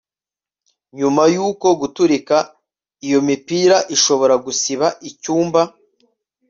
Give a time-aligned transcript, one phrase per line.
[0.97, 1.45] nyuma yo
[1.81, 2.37] guturika
[3.05, 5.61] iyo mipira, ushobora gusiba icyumba